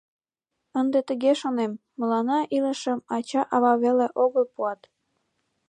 [0.79, 4.81] —Ынде тыге шонем: мыланна илышым ача-ава веле огыл пуат.